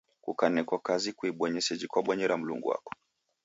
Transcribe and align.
Kukanekwa 0.23 0.77
kazi 0.85 1.09
kuibonye 1.17 1.59
seji 1.61 1.85
kwabonyera 1.91 2.37
Mlungu 2.39 2.67
wako. 2.71 2.91